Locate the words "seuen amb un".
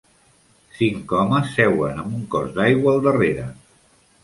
1.59-2.25